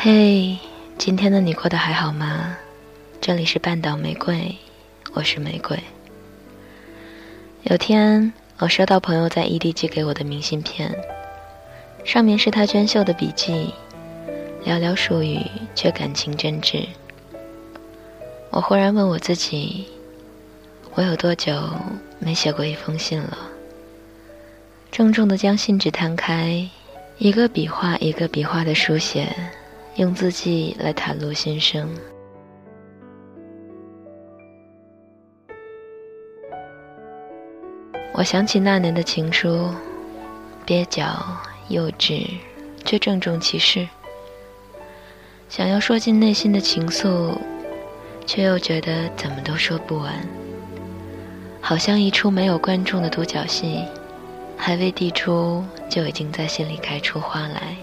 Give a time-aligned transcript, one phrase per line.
[0.00, 0.56] 嘿，
[0.96, 2.56] 今天的你过得还好吗？
[3.20, 4.56] 这里是半岛玫瑰，
[5.12, 5.76] 我是玫瑰。
[7.64, 10.96] 有天，我收到朋友在异地寄给我的明信片，
[12.04, 13.74] 上面是他娟秀的笔记，
[14.64, 15.44] 寥寥数语
[15.74, 16.86] 却感情真挚。
[18.50, 19.88] 我忽然问我自己，
[20.94, 21.60] 我有多久
[22.20, 23.36] 没写过一封信了？
[24.92, 26.68] 郑重地将信纸摊开，
[27.18, 29.34] 一个笔画一个笔画的书写。
[29.98, 31.92] 用字迹来袒露心声。
[38.14, 39.68] 我想起那年的情书，
[40.64, 41.26] 蹩脚
[41.68, 42.28] 幼稚，
[42.84, 43.88] 却郑重其事。
[45.48, 47.36] 想要说尽内心的情愫，
[48.24, 50.14] 却又觉得怎么都说不完。
[51.60, 53.84] 好像一出没有观众的独角戏，
[54.56, 57.76] 还未递出，就已经在心里开出花来。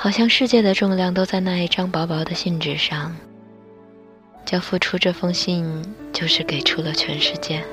[0.00, 3.16] 好像世界的重量都在那一张薄薄的信纸上，
[4.46, 7.64] 交付出这封信，就是给出了全世界。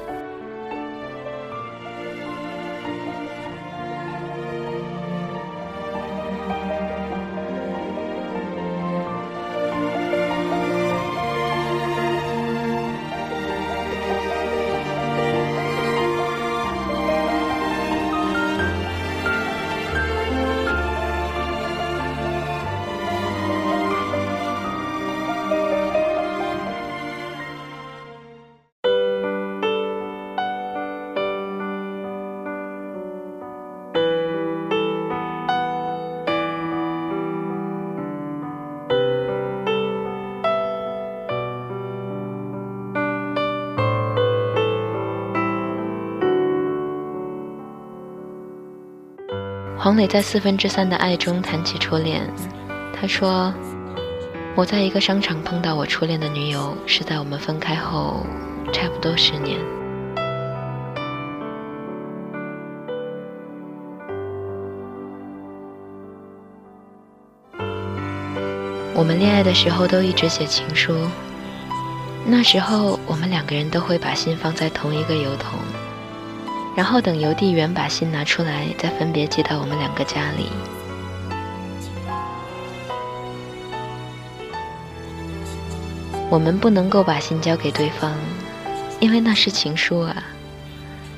[49.85, 52.27] 黄磊在四分之三的爱中谈起初恋，
[52.91, 53.53] 他说
[54.57, 58.25] ：“我在一个商场碰到我初恋的女友，是在我们分开后
[58.73, 59.59] 差不多十年。
[68.95, 70.95] 我们恋爱的时候都一直写情书，
[72.25, 75.59] 那时候我们两个人都会把信放在同一个邮筒。”
[76.75, 80.49] 然后等邮递员把信拿出来，再分别寄到我们两个家里。
[86.29, 88.13] 我们不能够把信交给对方，
[88.99, 90.23] 因为那是情书啊！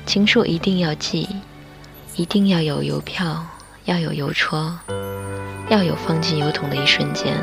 [0.06, 1.28] 情书一定要寄，
[2.14, 3.44] 一定要有邮票，
[3.86, 4.78] 要有邮戳，
[5.68, 7.34] 要有放进邮筒的一瞬间。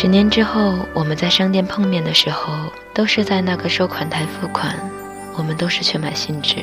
[0.00, 4.78] 十年之后，我们在商店碰面的时候，都是在那个收款台付款。
[5.36, 6.58] 我们都是去买信纸。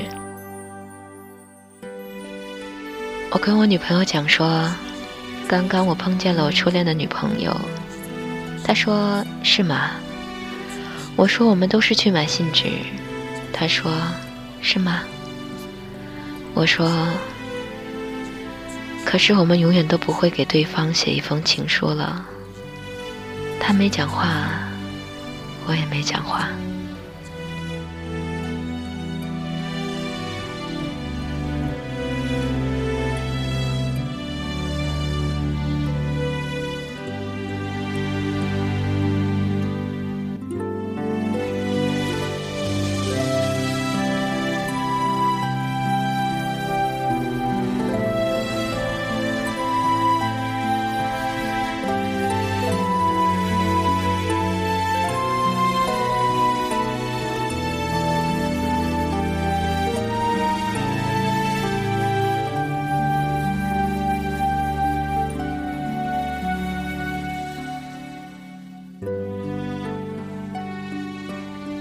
[3.31, 4.73] 我跟我女朋友讲说，
[5.49, 7.53] 刚刚我碰见了我初恋的女朋友。
[8.63, 9.91] 她说是吗？
[11.17, 12.69] 我说我们都是去买信纸。
[13.51, 13.91] 她说
[14.61, 15.01] 是吗？
[16.53, 16.89] 我说，
[19.03, 22.25] 可是我们永远都不会给对方写一封情书了。
[23.59, 24.47] 他没讲话，
[25.67, 26.47] 我也没讲话。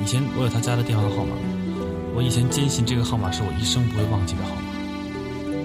[0.05, 1.35] 以前我有他家的电话号码，
[2.15, 4.61] 我以前坚信这个号码是我一生不会忘记的号码，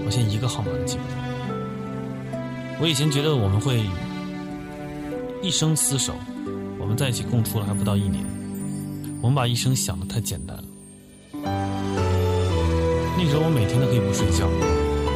[0.05, 1.15] 我现在一个号码都记不住。
[2.79, 3.83] 我以前觉得我们会
[5.41, 6.13] 一生厮守，
[6.79, 8.23] 我们在一起共处了还不到一年，
[9.21, 10.63] 我们把一生想的太简单了。
[13.17, 14.47] 那时候我每天都可以不睡觉，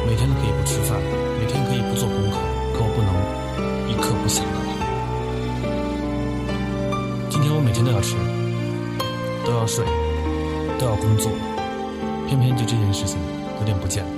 [0.04, 1.00] 每天都可以不吃饭，
[1.40, 2.36] 每天可以不做功课，
[2.76, 3.08] 可我不能
[3.88, 4.60] 一刻不想他。
[7.30, 8.16] 今天我每天都要吃。
[9.44, 9.84] 都要睡，
[10.78, 11.30] 都要工作，
[12.26, 13.18] 偏偏就这件事情
[13.58, 14.10] 有点不见了。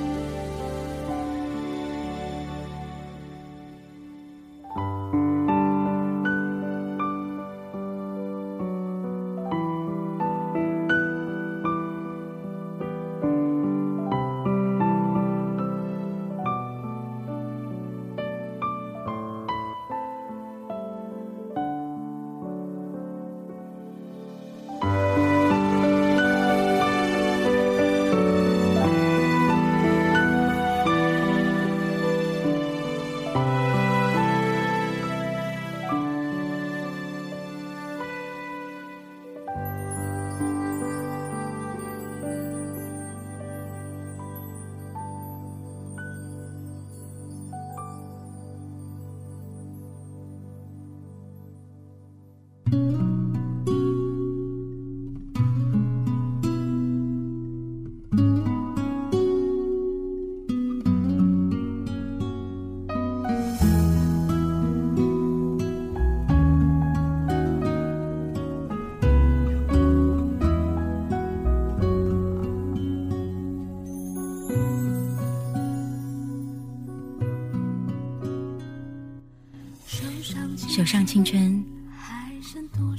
[80.77, 81.65] 手上青春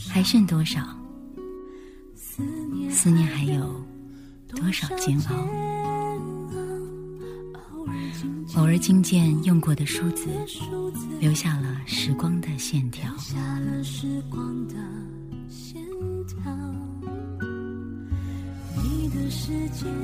[0.10, 0.82] 还剩多少？
[2.90, 3.86] 思念还有
[4.48, 5.36] 多少煎熬？
[8.56, 10.28] 偶尔惊见用过的梳子，
[11.20, 13.14] 留下了时光的线条。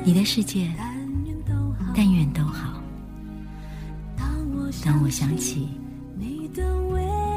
[0.06, 0.72] 你的世界，
[1.96, 2.80] 但愿都好。
[4.86, 5.83] 当我想起你的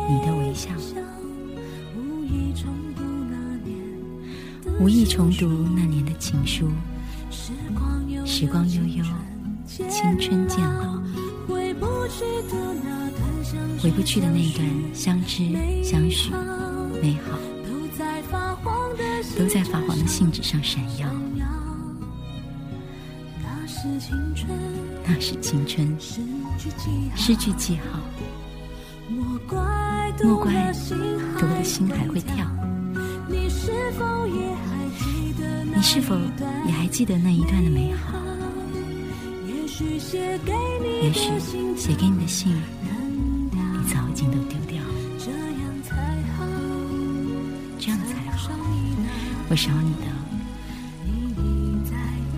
[0.08, 0.70] 你的微笑，
[4.78, 6.70] 无意重读那年的情书，
[7.30, 9.04] 时光悠悠，
[9.66, 9.88] 青
[10.18, 11.02] 春渐老，
[11.48, 12.06] 回不
[14.02, 15.44] 去的那段相知
[15.82, 16.30] 相许
[17.02, 18.54] 美好，都在发
[19.80, 21.08] 黄的信纸上闪耀。
[25.04, 25.96] 那是青春，
[27.16, 27.98] 失去记号，
[29.08, 29.58] 莫怪
[30.24, 30.52] 莫怪
[31.38, 32.46] 读的心还会跳。
[33.28, 33.70] 你是
[34.00, 34.26] 否
[36.66, 38.18] 也还记得那一段的美好？
[39.48, 41.10] 也许写给你
[42.18, 42.50] 的信，
[43.50, 43.58] 你
[43.92, 44.88] 早已经都丢掉了。
[45.18, 45.94] 这样才
[46.36, 46.44] 好，
[47.78, 48.50] 这样才好。
[49.48, 50.06] 我少你的，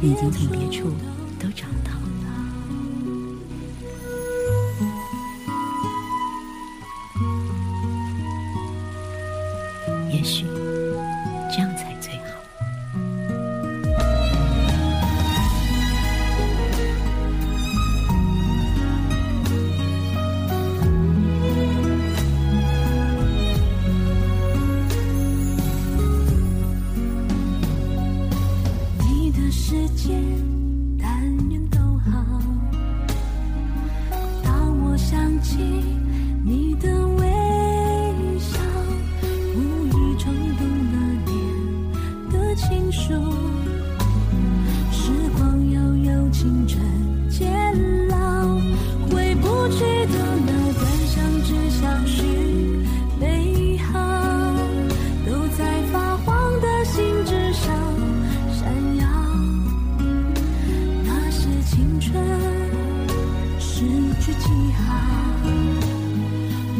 [0.00, 0.92] 你已经从别处。
[1.38, 2.07] 都找到了。
[10.18, 10.57] 也许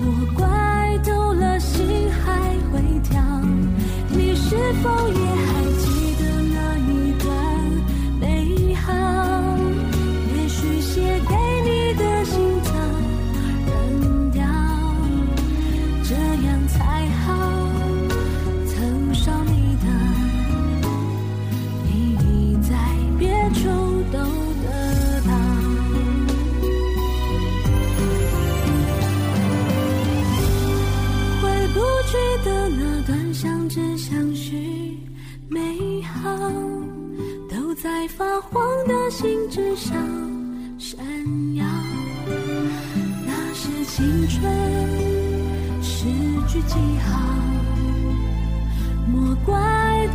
[0.01, 3.21] 我怪丢了心还会跳
[4.09, 5.48] 你是否也
[39.11, 39.97] 心之上
[40.79, 40.99] 闪
[41.55, 41.65] 耀，
[43.27, 44.43] 那是青春
[45.83, 46.05] 诗
[46.47, 47.19] 句记号。
[49.11, 49.55] 莫怪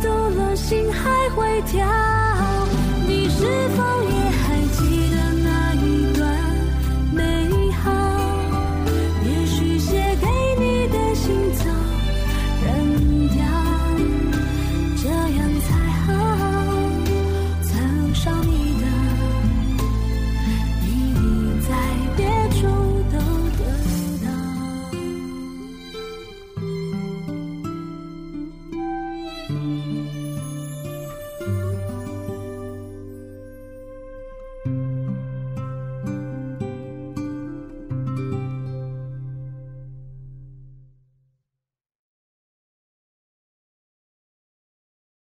[0.00, 1.84] 走了心还会跳。
[3.08, 3.44] 你是
[3.76, 3.82] 否？
[4.04, 4.13] 也